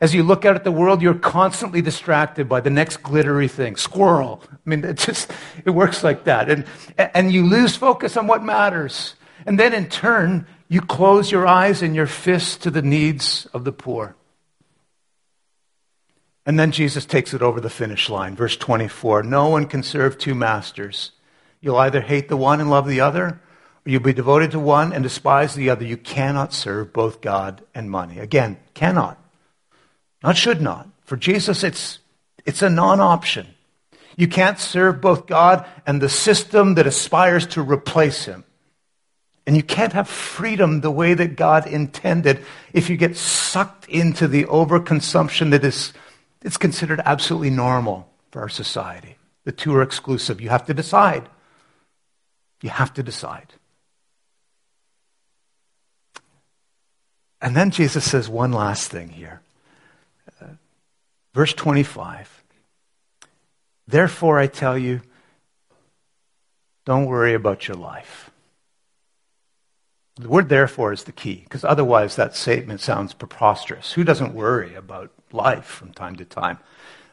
[0.00, 3.74] As you look out at the world, you're constantly distracted by the next glittery thing.
[3.74, 4.42] Squirrel.
[4.52, 5.30] I mean, it just,
[5.64, 6.48] it works like that.
[6.48, 9.16] And, and you lose focus on what matters.
[9.44, 13.64] And then in turn, you close your eyes and your fists to the needs of
[13.64, 14.14] the poor.
[16.46, 18.36] And then Jesus takes it over the finish line.
[18.36, 21.12] Verse 24 No one can serve two masters.
[21.60, 23.40] You'll either hate the one and love the other, or
[23.84, 25.84] you'll be devoted to one and despise the other.
[25.84, 28.20] You cannot serve both God and money.
[28.20, 29.18] Again, cannot.
[30.22, 30.88] Not should not.
[31.04, 31.98] For Jesus, it's,
[32.44, 33.46] it's a non option.
[34.16, 38.44] You can't serve both God and the system that aspires to replace him.
[39.46, 44.28] And you can't have freedom the way that God intended if you get sucked into
[44.28, 45.92] the overconsumption that is
[46.42, 49.16] it's considered absolutely normal for our society.
[49.44, 50.40] The two are exclusive.
[50.40, 51.28] You have to decide.
[52.62, 53.54] You have to decide.
[57.40, 59.40] And then Jesus says one last thing here.
[61.38, 62.42] Verse 25
[63.86, 65.02] Therefore, I tell you,
[66.84, 68.32] don't worry about your life.
[70.16, 73.92] The word therefore is the key, because otherwise that statement sounds preposterous.
[73.92, 76.58] Who doesn't worry about life from time to time?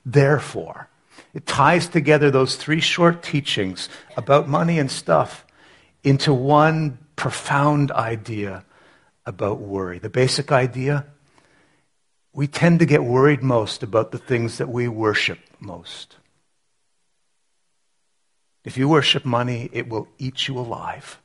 [0.04, 0.90] Therefore,
[1.36, 5.46] it ties together those three short teachings about money and stuff
[6.04, 8.66] into one profound idea
[9.24, 10.00] about worry.
[10.00, 11.06] The basic idea
[12.36, 16.18] we tend to get worried most about the things that we worship most.
[18.66, 21.22] If you worship money, it will eat you alive.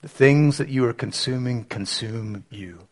[0.00, 2.88] The things that you are consuming consume you.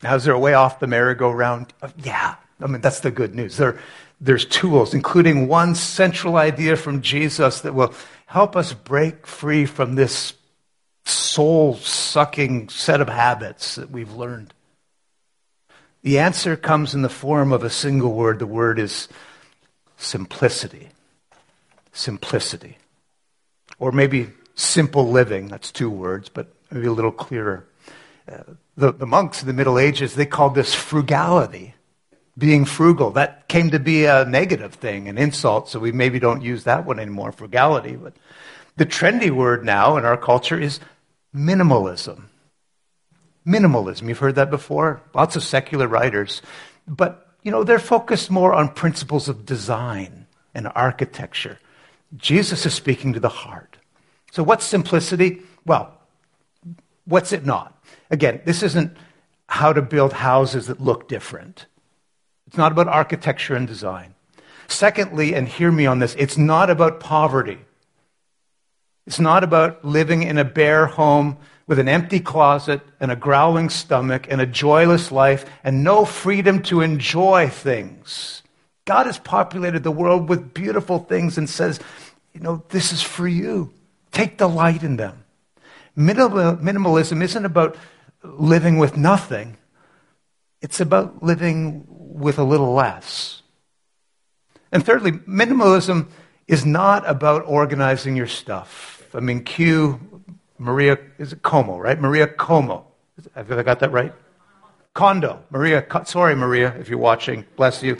[0.00, 1.72] Now, is there a way off the merry-go-round?
[1.82, 2.36] Uh, yeah.
[2.60, 3.56] I mean, that's the good news.
[3.56, 3.80] There,
[4.20, 7.94] there's tools, including one central idea from Jesus that will
[8.26, 10.34] help us break free from this
[11.04, 14.54] soul sucking set of habits that we've learned.
[16.06, 18.38] The answer comes in the form of a single word.
[18.38, 19.08] The word is
[19.96, 20.90] simplicity.
[21.92, 22.78] Simplicity.
[23.80, 25.48] Or maybe simple living.
[25.48, 27.66] That's two words, but maybe a little clearer.
[28.30, 31.74] Uh, the, the monks in the Middle Ages, they called this frugality,
[32.38, 33.10] being frugal.
[33.10, 36.86] That came to be a negative thing, an insult, so we maybe don't use that
[36.86, 37.96] one anymore, frugality.
[37.96, 38.12] But
[38.76, 40.78] the trendy word now in our culture is
[41.34, 42.26] minimalism.
[43.46, 45.00] Minimalism, you've heard that before?
[45.14, 46.42] Lots of secular writers.
[46.88, 51.58] But, you know, they're focused more on principles of design and architecture.
[52.16, 53.76] Jesus is speaking to the heart.
[54.32, 55.42] So, what's simplicity?
[55.64, 55.92] Well,
[57.04, 57.80] what's it not?
[58.10, 58.96] Again, this isn't
[59.48, 61.66] how to build houses that look different.
[62.46, 64.14] It's not about architecture and design.
[64.68, 67.58] Secondly, and hear me on this, it's not about poverty.
[69.06, 73.68] It's not about living in a bare home with an empty closet and a growling
[73.68, 78.42] stomach and a joyless life and no freedom to enjoy things.
[78.84, 81.80] God has populated the world with beautiful things and says,
[82.32, 83.72] you know, this is for you.
[84.12, 85.24] Take delight in them.
[85.96, 87.76] minimalism isn't about
[88.22, 89.56] living with nothing,
[90.62, 93.42] it's about living with a little less.
[94.70, 96.08] And thirdly, minimalism
[96.46, 99.08] is not about organizing your stuff.
[99.14, 100.00] I mean, cue
[100.58, 102.00] Maria, is it Como, right?
[102.00, 102.86] Maria Como.
[103.34, 104.12] Have I got that right?
[104.94, 105.42] Kondo.
[105.50, 107.44] Maria, sorry, Maria, if you're watching.
[107.56, 107.96] Bless you.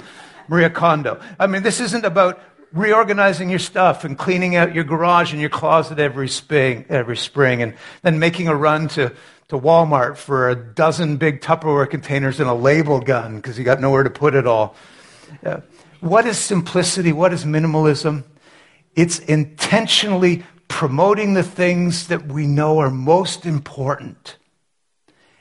[0.48, 1.20] Maria Kondo.
[1.38, 2.40] I mean, this isn't about
[2.72, 7.62] reorganizing your stuff and cleaning out your garage and your closet every spring, every spring
[7.62, 9.12] and then making a run to,
[9.48, 13.80] to Walmart for a dozen big Tupperware containers and a label gun because you got
[13.80, 14.74] nowhere to put it all.
[15.44, 15.60] Uh,
[16.00, 17.12] what is simplicity?
[17.12, 18.24] What is minimalism?
[18.94, 24.36] It's intentionally promoting the things that we know are most important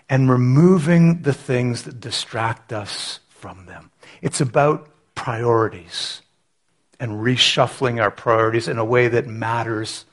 [0.09, 3.91] and removing the things that distract us from them.
[4.21, 6.21] It's about priorities
[6.99, 10.05] and reshuffling our priorities in a way that matters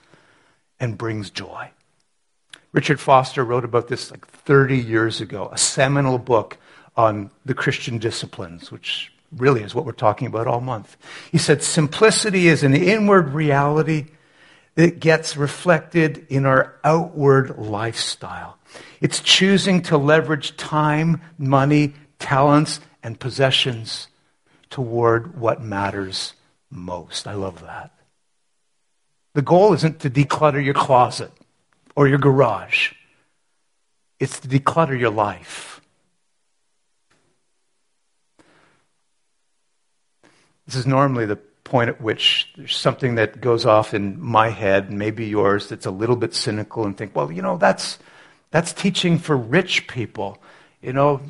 [0.80, 1.70] and brings joy.
[2.72, 6.56] Richard Foster wrote about this like 30 years ago, a seminal book
[6.96, 10.96] on the Christian disciplines, which really is what we're talking about all month.
[11.30, 14.06] He said, Simplicity is an inward reality
[14.74, 18.58] that gets reflected in our outward lifestyle.
[19.00, 24.08] It's choosing to leverage time, money, talents, and possessions
[24.70, 26.32] toward what matters
[26.70, 27.26] most.
[27.26, 27.92] I love that.
[29.34, 31.32] The goal isn't to declutter your closet
[31.94, 32.92] or your garage,
[34.18, 35.80] it's to declutter your life.
[40.66, 41.38] This is normally the
[41.72, 45.90] point at which there's something that goes off in my head, maybe yours, that's a
[45.90, 47.98] little bit cynical and think, well, you know, that's,
[48.50, 50.36] that's teaching for rich people.
[50.82, 51.22] You know,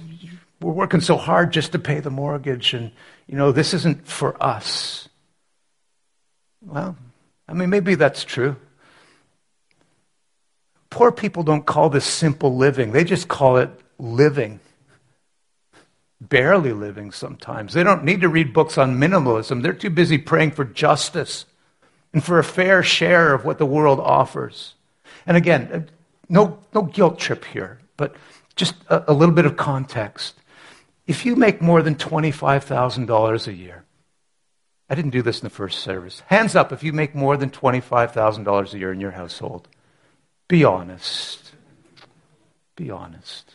[0.61, 2.91] we're working so hard just to pay the mortgage, and,
[3.29, 5.09] you know, this isn't for us.
[6.61, 6.97] Well,
[7.47, 8.57] I mean, maybe that's true.
[10.91, 14.59] Poor people don't call this simple living, they just call it living.
[16.29, 17.73] Barely living sometimes.
[17.73, 19.63] They don't need to read books on minimalism.
[19.63, 21.47] They're too busy praying for justice
[22.13, 24.75] and for a fair share of what the world offers.
[25.27, 25.81] And again, uh,
[26.29, 28.15] no, no guilt trip here, but
[28.55, 30.37] just a, a little bit of context.
[31.07, 33.85] If you make more than $25,000 a year,
[34.89, 36.21] I didn't do this in the first service.
[36.27, 39.67] Hands up if you make more than $25,000 a year in your household.
[40.49, 41.53] Be honest.
[42.77, 43.52] Be honest.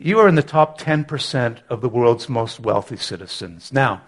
[0.00, 3.72] You are in the top 10% of the world's most wealthy citizens.
[3.72, 4.02] Now,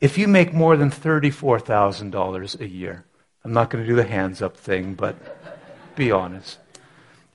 [0.00, 3.04] if you make more than $34,000 a year,
[3.44, 5.16] I'm not going to do the hands up thing, but
[5.94, 6.58] be honest.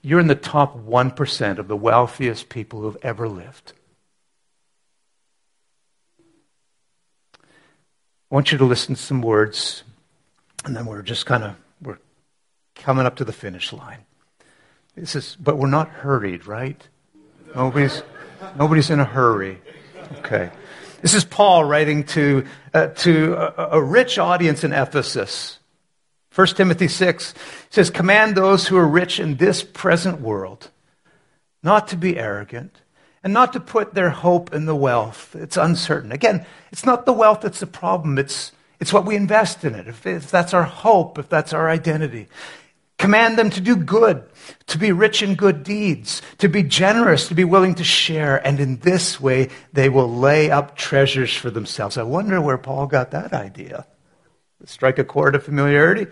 [0.01, 3.71] You're in the top 1% of the wealthiest people who've ever lived.
[7.39, 9.83] I want you to listen to some words,
[10.65, 11.99] and then we're just kind of we're
[12.75, 14.03] coming up to the finish line.
[14.95, 16.85] This is, but we're not hurried, right?
[17.55, 18.03] Nobody's
[18.57, 19.59] nobody's in a hurry.
[20.19, 20.51] Okay.
[21.01, 25.59] This is Paul writing to uh, to a, a rich audience in Ephesus.
[26.37, 27.33] 1 Timothy 6
[27.71, 30.69] says, Command those who are rich in this present world
[31.63, 32.81] not to be arrogant
[33.23, 35.35] and not to put their hope in the wealth.
[35.35, 36.11] It's uncertain.
[36.11, 39.87] Again, it's not the wealth that's the problem, it's, it's what we invest in it.
[39.87, 42.27] If, if that's our hope, if that's our identity.
[42.97, 44.23] Command them to do good,
[44.67, 48.59] to be rich in good deeds, to be generous, to be willing to share, and
[48.59, 51.97] in this way they will lay up treasures for themselves.
[51.97, 53.85] I wonder where Paul got that idea.
[54.65, 56.07] Strike a chord of familiarity.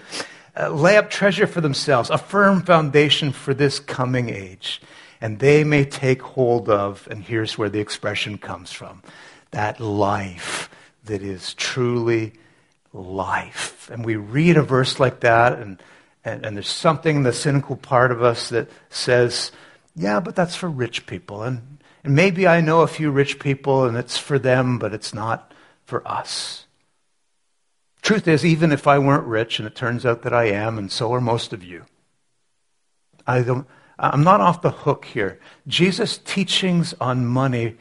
[0.58, 4.82] Uh, lay up treasure for themselves, a firm foundation for this coming age
[5.22, 9.02] and they may take hold of, and here's where the expression comes from
[9.52, 10.70] that life
[11.06, 12.34] that is truly
[12.94, 13.90] life.
[13.90, 15.82] And we read a verse like that, and,
[16.26, 19.52] and, and there's something in the cynical part of us that says,
[19.96, 21.44] yeah, but that's for rich people.
[21.44, 25.14] And, and maybe I know a few rich people, and it's for them, but it's
[25.14, 25.54] not
[25.86, 26.66] for us.
[28.02, 30.92] Truth is, even if I weren't rich, and it turns out that I am, and
[30.92, 31.86] so are most of you,
[33.28, 33.68] I don't,
[33.98, 35.40] I'm not off the hook here.
[35.68, 37.78] Jesus' teachings on money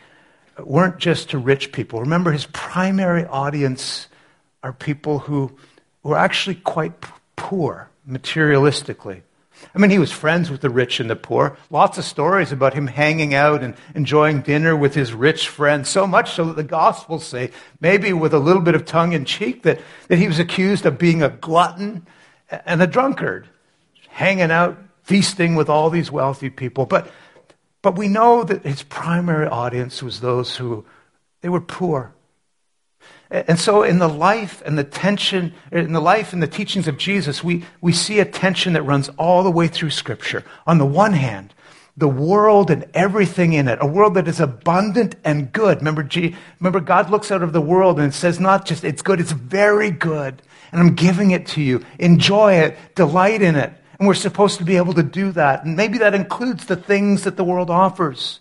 [0.59, 2.01] weren't just to rich people.
[2.01, 4.09] Remember, his primary audience
[4.63, 5.57] are people who
[6.03, 6.93] were actually quite
[7.37, 9.23] poor materialistically.
[9.75, 11.57] I mean, he was friends with the rich and the poor.
[11.71, 16.07] Lots of stories about him hanging out and enjoying dinner with his rich friends, so
[16.07, 17.51] much so that the Gospels say,
[17.81, 20.99] maybe with a little bit of tongue in cheek, that, that he was accused of
[20.99, 22.07] being a glutton
[22.67, 23.49] and a drunkard,
[24.09, 26.87] hanging out feasting with all these wealthy people.
[26.87, 27.11] But,
[27.83, 30.85] but we know that his primary audience was those who
[31.43, 32.14] they were poor.
[33.35, 36.97] And so, in the life and the tension, in the life and the teachings of
[36.97, 40.45] Jesus, we, we see a tension that runs all the way through Scripture.
[40.68, 41.53] On the one hand,
[41.97, 45.78] the world and everything in it, a world that is abundant and good.
[45.78, 49.18] Remember, G, remember, God looks out of the world and says, not just it's good,
[49.18, 50.41] it's very good.
[50.70, 51.85] And I'm giving it to you.
[51.99, 53.72] Enjoy it, delight in it.
[53.99, 55.64] And we're supposed to be able to do that.
[55.64, 58.39] And maybe that includes the things that the world offers.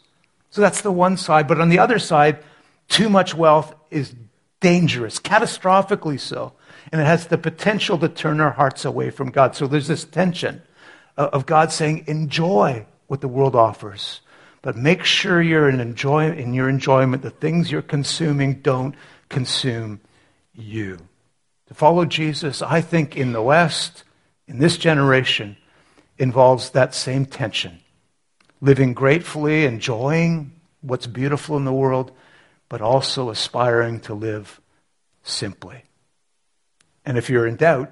[0.51, 1.47] So that's the one side.
[1.47, 2.43] But on the other side,
[2.89, 4.13] too much wealth is
[4.63, 6.53] dangerous, catastrophically so.
[6.91, 9.55] And it has the potential to turn our hearts away from God.
[9.55, 10.63] So there's this tension
[11.17, 14.21] uh, of God saying, enjoy what the world offers.
[14.63, 18.95] But make sure you're in, enjoy, in your enjoyment, the things you're consuming don't
[19.29, 19.99] consume
[20.53, 20.97] you.
[21.67, 24.03] To follow Jesus, I think in the West,
[24.47, 25.57] in this generation
[26.17, 27.79] involves that same tension
[28.61, 32.13] living gratefully, enjoying what's beautiful in the world,
[32.73, 34.59] but also aspiring to live
[35.21, 35.83] simply.
[37.05, 37.91] And if you're in doubt,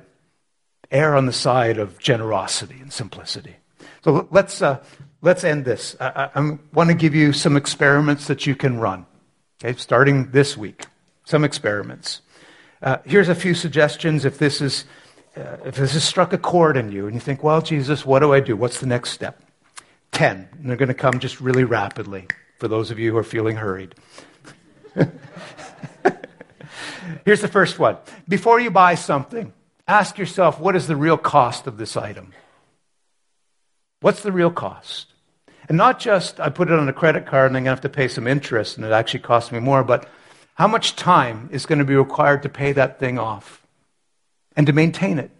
[0.89, 3.57] err on the side of generosity and simplicity.
[4.03, 4.83] So let's, uh,
[5.21, 5.95] let's end this.
[5.99, 9.05] I, I, want to give you some experiments that you can run,
[9.63, 10.87] okay, starting this week.
[11.25, 12.21] Some experiments.
[12.81, 14.85] Uh, here's a few suggestions if this is
[15.37, 18.21] uh, if this has struck a chord in you and you think, well, Jesus, what
[18.21, 18.57] do I do?
[18.57, 19.43] What's the next step?
[20.11, 20.49] Ten.
[20.53, 22.25] And they're going to come just really rapidly.
[22.57, 23.93] for those of you who are feeling hurried.
[27.25, 27.97] Here's the first one.
[28.27, 29.53] Before you buy something,
[29.87, 32.33] ask yourself what is the real cost of this item?
[34.01, 35.07] What's the real cost?
[35.69, 37.81] And not just I put it on a credit card and I'm going to have
[37.81, 40.07] to pay some interest and it actually costs me more, but
[40.55, 43.65] how much time is going to be required to pay that thing off
[44.55, 45.31] and to maintain it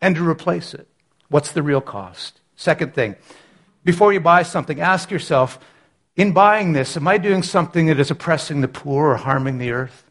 [0.00, 0.88] and to replace it?
[1.28, 2.40] What's the real cost?
[2.56, 3.16] Second thing,
[3.84, 5.58] before you buy something, ask yourself,
[6.16, 9.70] in buying this, am I doing something that is oppressing the poor or harming the
[9.70, 10.04] earth?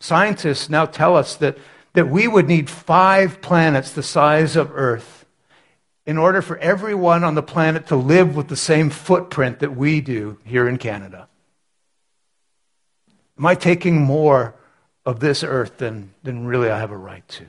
[0.00, 1.58] Scientists now tell us that,
[1.94, 5.26] that we would need five planets the size of Earth
[6.06, 10.00] in order for everyone on the planet to live with the same footprint that we
[10.00, 11.28] do here in Canada.
[13.36, 14.54] Am I taking more
[15.04, 17.44] of this earth than, than really I have a right to?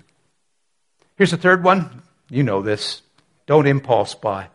[1.18, 2.02] Here's the third one.
[2.30, 3.04] You know this.
[3.46, 4.48] Don't impulse buy.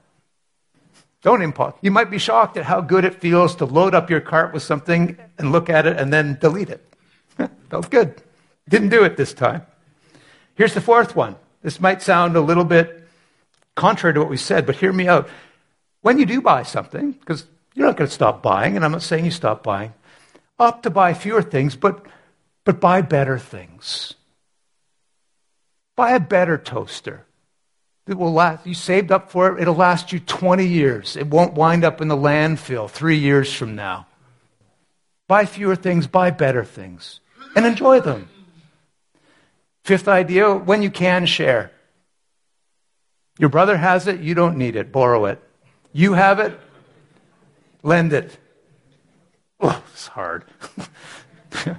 [1.23, 1.75] Don't impulse.
[1.81, 4.63] You might be shocked at how good it feels to load up your cart with
[4.63, 6.85] something and look at it and then delete it.
[7.71, 8.21] Felt good.
[8.69, 9.63] Didn't do it this time.
[10.57, 11.37] Here's the fourth one.
[11.63, 13.09] This might sound a little bit
[13.77, 15.29] contrary to what we said, but hear me out.
[16.03, 19.03] When you do buy something, because you're not going to stop buying, and I'm not
[19.03, 19.95] saying you stop buying,
[20.59, 22.05] opt to buy fewer things, but,
[22.65, 24.15] but buy better things.
[25.95, 27.25] Buy a better toaster.
[28.07, 31.17] It will last, you saved up for it, it'll last you 20 years.
[31.17, 34.07] It won't wind up in the landfill three years from now.
[35.29, 37.21] Buy fewer things, buy better things,
[37.55, 38.29] and enjoy them.
[39.85, 41.71] Fifth idea when you can, share.
[43.39, 45.43] Your brother has it, you don't need it, borrow it.
[45.93, 46.59] You have it,
[47.83, 48.37] lend it.
[49.61, 50.45] Oh, it's hard.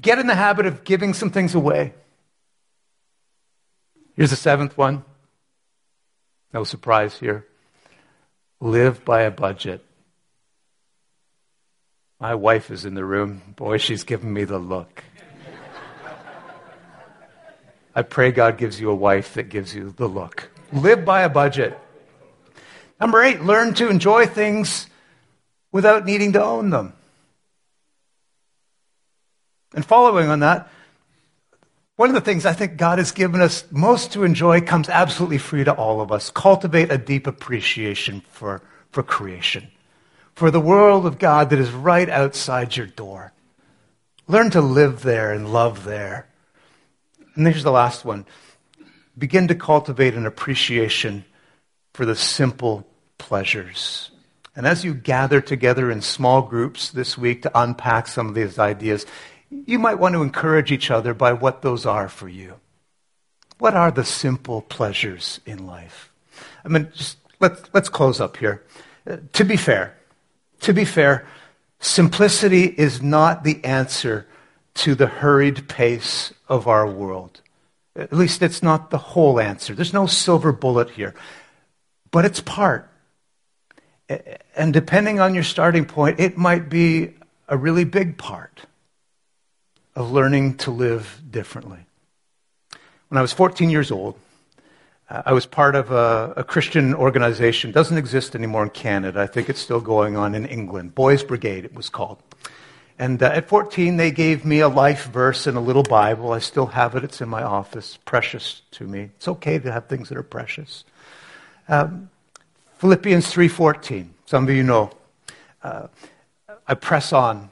[0.00, 1.94] Get in the habit of giving some things away.
[4.14, 5.04] Here's the seventh one
[6.52, 7.46] no surprise here.
[8.60, 9.84] Live by a budget.
[12.20, 13.42] My wife is in the room.
[13.56, 15.02] Boy, she's giving me the look.
[17.94, 20.50] I pray God gives you a wife that gives you the look.
[20.72, 21.78] Live by a budget.
[23.00, 24.86] Number eight, learn to enjoy things
[25.72, 26.94] without needing to own them.
[29.74, 30.70] And following on that,
[31.96, 35.38] one of the things I think God has given us most to enjoy comes absolutely
[35.38, 36.30] free to all of us.
[36.30, 39.68] Cultivate a deep appreciation for, for creation,
[40.34, 43.32] for the world of God that is right outside your door.
[44.26, 46.28] Learn to live there and love there.
[47.34, 48.26] And here's the last one
[49.18, 51.24] begin to cultivate an appreciation
[51.92, 52.86] for the simple
[53.18, 54.10] pleasures.
[54.56, 58.58] And as you gather together in small groups this week to unpack some of these
[58.58, 59.06] ideas,
[59.66, 62.54] you might want to encourage each other by what those are for you.
[63.58, 66.10] What are the simple pleasures in life?
[66.64, 68.64] I mean, just let's, let's close up here.
[69.06, 69.96] Uh, to be fair,
[70.60, 71.26] to be fair,
[71.80, 74.26] simplicity is not the answer
[74.74, 77.40] to the hurried pace of our world.
[77.94, 79.74] At least it's not the whole answer.
[79.74, 81.14] There's no silver bullet here,
[82.10, 82.88] but it's part.
[84.56, 87.14] And depending on your starting point, it might be
[87.48, 88.66] a really big part
[89.94, 91.80] of learning to live differently.
[93.08, 94.18] When I was 14 years old,
[95.10, 97.72] uh, I was part of a, a, Christian organization.
[97.72, 99.20] Doesn't exist anymore in Canada.
[99.20, 100.94] I think it's still going on in England.
[100.94, 102.22] Boys Brigade, it was called.
[102.98, 106.32] And uh, at 14, they gave me a life verse in a little Bible.
[106.32, 107.04] I still have it.
[107.04, 107.98] It's in my office.
[108.06, 109.10] Precious to me.
[109.16, 110.84] It's okay to have things that are precious.
[111.68, 112.08] Um,
[112.78, 114.08] Philippians 3:14.
[114.26, 114.90] Some of you know.
[115.62, 115.88] Uh,
[116.66, 117.51] I press on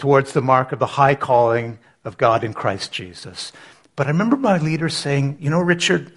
[0.00, 3.52] towards the mark of the high calling of God in Christ Jesus.
[3.94, 6.12] But I remember my leader saying, you know, Richard,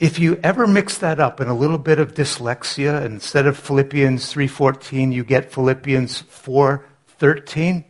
[0.00, 4.32] if you ever mix that up in a little bit of dyslexia, instead of Philippians
[4.32, 7.84] 3:14, you get Philippians 4:13,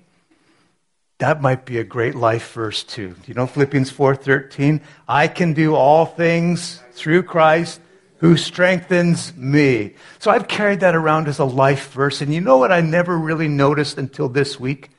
[1.19, 3.15] that might be a great life verse too.
[3.27, 7.81] You know Philippians 4:13, I can do all things through Christ
[8.19, 9.95] who strengthens me.
[10.19, 13.17] So I've carried that around as a life verse and you know what I never
[13.17, 14.91] really noticed until this week?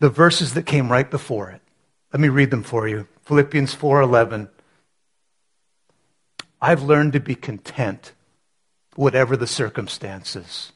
[0.00, 1.60] The verses that came right before it.
[2.12, 3.06] Let me read them for you.
[3.22, 4.48] Philippians 4:11.
[6.60, 8.12] I've learned to be content
[8.96, 10.72] whatever the circumstances.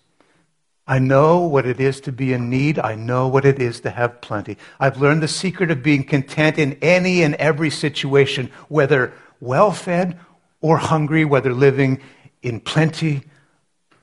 [0.87, 2.79] I know what it is to be in need.
[2.79, 4.59] I know what it is to have plenty.
[4.79, 10.19] I've learned the secret of being content in any and every situation, whether well fed
[10.61, 12.01] or hungry, whether living
[12.43, 13.25] in plenty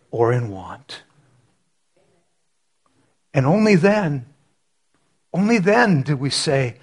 [0.09, 1.03] or in want.
[3.34, 4.26] And only then
[5.34, 6.78] only then do we say,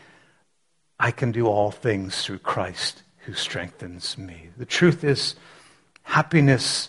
[0.98, 4.48] I can do all things through Christ who strengthens me.
[4.56, 5.36] The truth is,
[6.02, 6.88] happiness,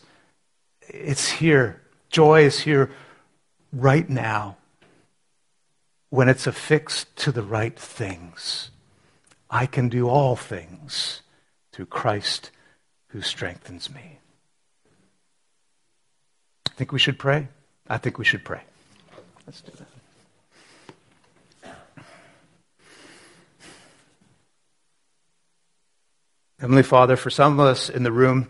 [0.87, 2.91] it's here Joy is here
[3.71, 4.57] right now
[6.09, 8.71] when it's affixed to the right things.
[9.49, 11.21] I can do all things
[11.71, 12.51] through Christ
[13.09, 14.19] who strengthens me.
[16.67, 17.47] I think we should pray.
[17.87, 18.61] I think we should pray.
[19.45, 19.87] Let's do that.
[26.59, 28.49] Heavenly Father, for some of us in the room,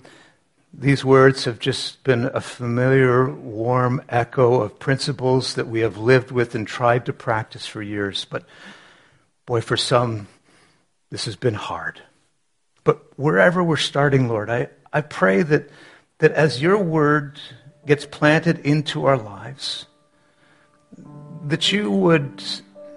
[0.74, 6.32] these words have just been a familiar, warm echo of principles that we have lived
[6.32, 8.26] with and tried to practice for years.
[8.26, 8.46] But
[9.46, 10.28] boy, for some,
[11.12, 12.02] this has been hard.
[12.84, 15.70] But wherever we're starting, Lord, I, I pray that,
[16.18, 17.40] that as your word
[17.86, 19.86] gets planted into our lives,
[21.46, 22.44] that you would,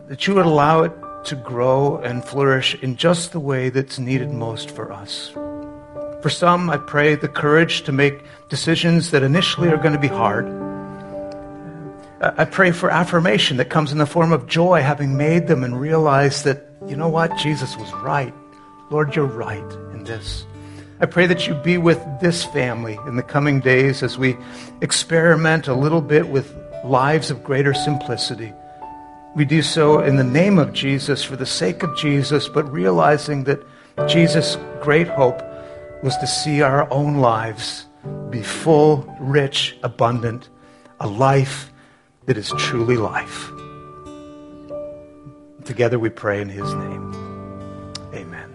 [0.09, 0.93] that you would allow it
[1.25, 5.31] to grow and flourish in just the way that's needed most for us.
[6.23, 10.09] For some, I pray the courage to make decisions that initially are going to be
[10.09, 10.47] hard.
[12.21, 15.81] I pray for affirmation that comes in the form of joy, having made them and
[15.81, 18.33] realized that, you know what, Jesus was right.
[18.91, 20.47] Lord, you're right in this.
[21.01, 24.37] I pray that you be with this family in the coming days as we
[24.81, 26.55] experiment a little bit with
[26.85, 28.53] lives of greater simplicity.
[29.35, 33.45] We do so in the name of Jesus, for the sake of Jesus, but realizing
[33.45, 33.65] that
[34.07, 35.41] Jesus' great hope
[36.03, 37.87] was to see our own lives
[38.31, 40.49] be full, rich, abundant,
[41.01, 41.73] a life
[42.27, 43.51] that is truly life.
[45.65, 47.15] Together we pray in his name.
[48.15, 48.53] Amen.